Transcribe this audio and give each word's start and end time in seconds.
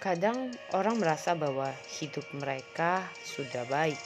kadang 0.00 0.48
orang 0.72 0.96
merasa 0.96 1.36
bahwa 1.36 1.68
hidup 2.00 2.24
mereka 2.32 3.04
sudah 3.20 3.68
baik, 3.68 4.00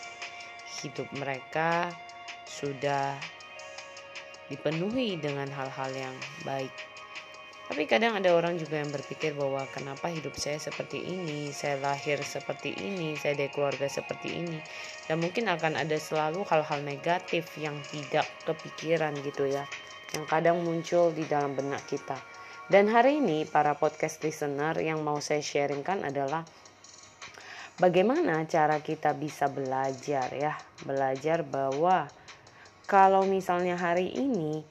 hidup 0.82 1.06
mereka 1.14 1.94
sudah 2.50 3.14
dipenuhi 4.50 5.14
dengan 5.22 5.46
hal-hal 5.54 5.94
yang 5.94 6.16
baik. 6.43 6.75
Tapi 7.64 7.88
kadang 7.88 8.20
ada 8.20 8.29
orang 8.36 8.61
juga 8.61 8.76
yang 8.76 8.93
berpikir 8.93 9.32
bahwa 9.32 9.64
kenapa 9.72 10.12
hidup 10.12 10.36
saya 10.36 10.61
seperti 10.61 11.00
ini, 11.00 11.48
saya 11.48 11.80
lahir 11.80 12.20
seperti 12.20 12.76
ini, 12.76 13.16
saya 13.16 13.32
dari 13.38 13.48
keluarga 13.48 13.88
seperti 13.88 14.36
ini. 14.36 14.61
Dan 15.08 15.24
mungkin 15.24 15.48
akan 15.48 15.80
ada 15.80 15.96
selalu 15.96 16.45
hal-hal 16.45 16.84
negatif 16.84 17.48
yang 17.56 17.72
tidak 17.89 18.29
kepikiran 18.45 19.17
gitu 19.25 19.48
ya. 19.48 19.64
Yang 20.12 20.25
kadang 20.29 20.61
muncul 20.61 21.08
di 21.17 21.25
dalam 21.25 21.56
benak 21.56 21.81
kita. 21.89 22.20
Dan 22.64 22.89
hari 22.89 23.21
ini 23.21 23.45
para 23.45 23.77
podcast 23.77 24.25
listener 24.25 24.73
yang 24.81 25.04
mau 25.04 25.21
saya 25.21 25.45
sharingkan 25.45 26.00
adalah 26.00 26.49
bagaimana 27.77 28.40
cara 28.49 28.81
kita 28.81 29.13
bisa 29.13 29.53
belajar 29.53 30.32
ya. 30.32 30.57
Belajar 30.81 31.45
bahwa 31.45 32.09
kalau 32.89 33.28
misalnya 33.28 33.77
hari 33.77 34.17
ini 34.17 34.64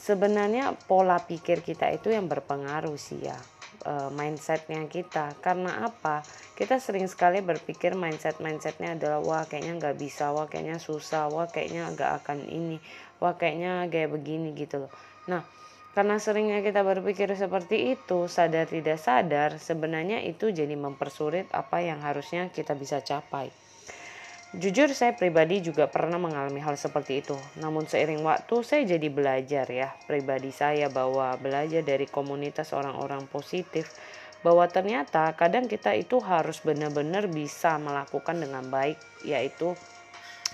sebenarnya 0.00 0.72
pola 0.88 1.20
pikir 1.20 1.60
kita 1.60 1.92
itu 1.92 2.08
yang 2.08 2.24
berpengaruh 2.24 2.96
sih 2.96 3.20
ya 3.20 3.36
uh, 3.84 4.08
mindsetnya 4.08 4.88
kita. 4.88 5.36
Karena 5.44 5.84
apa? 5.84 6.24
Kita 6.56 6.80
sering 6.80 7.04
sekali 7.04 7.44
berpikir 7.44 7.92
mindset 7.92 8.40
mindsetnya 8.40 8.96
adalah 8.96 9.20
wah 9.20 9.44
kayaknya 9.44 9.76
nggak 9.76 9.96
bisa 10.00 10.32
wah 10.32 10.48
kayaknya 10.48 10.80
susah 10.80 11.28
wah 11.28 11.52
kayaknya 11.52 11.84
nggak 11.92 12.24
akan 12.24 12.48
ini 12.48 12.80
wah 13.20 13.36
kayaknya 13.36 13.92
kayak 13.92 14.08
begini 14.08 14.56
gitu 14.56 14.88
loh. 14.88 14.92
Nah 15.28 15.44
karena 15.94 16.18
seringnya 16.18 16.60
kita 16.60 16.82
berpikir 16.82 17.30
seperti 17.38 17.94
itu 17.94 18.26
sadar 18.26 18.66
tidak 18.66 18.98
sadar 18.98 19.56
sebenarnya 19.62 20.20
itu 20.26 20.50
jadi 20.50 20.74
mempersulit 20.74 21.46
apa 21.54 21.80
yang 21.80 22.02
harusnya 22.02 22.50
kita 22.50 22.74
bisa 22.74 23.00
capai 23.00 23.54
Jujur 24.54 24.86
saya 24.94 25.10
pribadi 25.18 25.58
juga 25.58 25.90
pernah 25.90 26.14
mengalami 26.14 26.62
hal 26.62 26.78
seperti 26.78 27.26
itu. 27.26 27.34
Namun 27.58 27.90
seiring 27.90 28.22
waktu 28.22 28.62
saya 28.62 28.86
jadi 28.86 29.10
belajar 29.10 29.66
ya, 29.66 29.90
pribadi 30.06 30.54
saya 30.54 30.86
bahwa 30.86 31.34
belajar 31.42 31.82
dari 31.82 32.06
komunitas 32.06 32.70
orang-orang 32.70 33.26
positif 33.26 33.90
bahwa 34.46 34.62
ternyata 34.70 35.34
kadang 35.34 35.66
kita 35.66 35.98
itu 35.98 36.22
harus 36.22 36.62
benar-benar 36.62 37.26
bisa 37.26 37.82
melakukan 37.82 38.38
dengan 38.38 38.62
baik 38.70 38.94
yaitu 39.26 39.74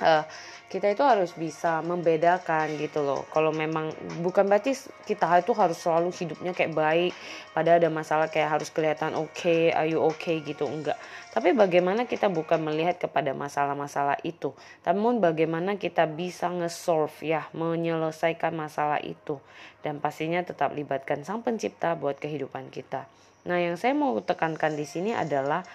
uh, 0.01 0.25
kita 0.71 0.95
itu 0.95 1.03
harus 1.03 1.35
bisa 1.35 1.83
membedakan 1.83 2.79
gitu 2.79 3.03
loh. 3.03 3.27
Kalau 3.35 3.51
memang 3.51 3.91
bukan 4.23 4.47
berarti 4.47 4.79
kita 5.03 5.43
itu 5.43 5.51
harus 5.51 5.75
selalu 5.83 6.15
hidupnya 6.15 6.55
kayak 6.55 6.71
baik, 6.79 7.13
pada 7.51 7.83
ada 7.83 7.91
masalah 7.91 8.31
kayak 8.31 8.55
harus 8.55 8.71
kelihatan 8.71 9.19
oke, 9.19 9.35
okay, 9.35 9.75
you 9.91 9.99
okay 9.99 10.39
gitu 10.47 10.71
enggak. 10.71 10.95
Tapi 11.35 11.59
bagaimana 11.59 12.07
kita 12.07 12.31
bukan 12.31 12.63
melihat 12.63 13.03
kepada 13.03 13.35
masalah-masalah 13.35 14.23
itu, 14.23 14.55
namun 14.87 15.19
bagaimana 15.19 15.75
kita 15.75 16.07
bisa 16.07 16.47
nge-solve 16.47 17.19
ya, 17.27 17.51
menyelesaikan 17.51 18.55
masalah 18.55 19.03
itu 19.03 19.43
dan 19.83 19.99
pastinya 19.99 20.39
tetap 20.47 20.71
libatkan 20.71 21.27
Sang 21.27 21.43
Pencipta 21.43 21.99
buat 21.99 22.15
kehidupan 22.23 22.71
kita. 22.71 23.11
Nah, 23.43 23.59
yang 23.59 23.75
saya 23.75 23.97
mau 23.97 24.15
tekankan 24.23 24.79
di 24.79 24.87
sini 24.87 25.17
adalah 25.17 25.67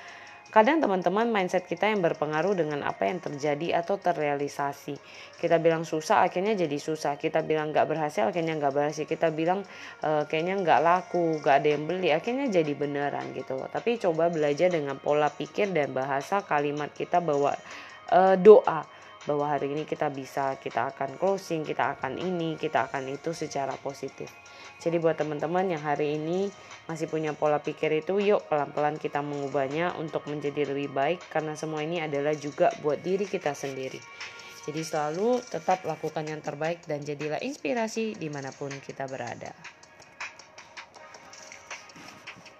Kadang 0.55 0.79
teman-teman 0.79 1.27
mindset 1.27 1.67
kita 1.67 1.91
yang 1.91 1.99
berpengaruh 1.99 2.55
dengan 2.55 2.79
apa 2.87 3.11
yang 3.11 3.19
terjadi 3.19 3.83
atau 3.83 3.99
terrealisasi. 3.99 4.95
Kita 5.35 5.59
bilang 5.59 5.83
susah 5.83 6.23
akhirnya 6.23 6.55
jadi 6.55 6.79
susah. 6.79 7.19
Kita 7.19 7.43
bilang 7.43 7.75
nggak 7.75 7.83
berhasil 7.83 8.31
akhirnya 8.31 8.55
nggak 8.55 8.71
berhasil. 8.71 9.03
Kita 9.03 9.35
bilang 9.35 9.67
e, 9.99 10.23
kayaknya 10.31 10.55
nggak 10.63 10.79
laku, 10.79 11.43
nggak 11.43 11.55
ada 11.59 11.69
yang 11.75 11.83
beli 11.83 12.07
akhirnya 12.15 12.47
jadi 12.47 12.71
beneran 12.71 13.35
gitu. 13.35 13.59
Tapi 13.67 13.99
coba 13.99 14.31
belajar 14.31 14.71
dengan 14.71 14.95
pola 14.95 15.27
pikir 15.27 15.75
dan 15.75 15.91
bahasa 15.91 16.39
kalimat 16.47 16.87
kita 16.95 17.19
bahwa 17.19 17.51
e, 18.07 18.39
doa 18.39 18.87
bahwa 19.25 19.49
hari 19.49 19.73
ini 19.73 19.83
kita 19.85 20.09
bisa, 20.13 20.57
kita 20.61 20.93
akan 20.93 21.17
closing, 21.17 21.65
kita 21.65 21.97
akan 21.97 22.21
ini, 22.21 22.57
kita 22.57 22.89
akan 22.89 23.09
itu 23.09 23.33
secara 23.33 23.73
positif. 23.81 24.29
Jadi 24.77 25.01
buat 25.01 25.17
teman-teman 25.17 25.65
yang 25.73 25.81
hari 25.81 26.17
ini 26.17 26.49
masih 26.85 27.09
punya 27.09 27.33
pola 27.33 27.57
pikir 27.57 27.89
itu, 27.93 28.21
yuk 28.21 28.45
pelan-pelan 28.45 29.01
kita 29.01 29.25
mengubahnya 29.25 29.97
untuk 29.97 30.29
menjadi 30.29 30.69
lebih 30.69 30.93
baik 30.93 31.19
karena 31.33 31.57
semua 31.57 31.81
ini 31.81 32.01
adalah 32.01 32.37
juga 32.37 32.69
buat 32.85 33.01
diri 33.01 33.25
kita 33.25 33.57
sendiri. 33.57 33.97
Jadi 34.65 34.81
selalu 34.81 35.45
tetap 35.45 35.85
lakukan 35.85 36.25
yang 36.25 36.41
terbaik 36.41 36.81
dan 36.89 37.05
jadilah 37.05 37.37
inspirasi 37.37 38.17
di 38.17 38.33
mana 38.33 38.49
pun 38.49 38.73
kita 38.81 39.05
berada. 39.05 39.53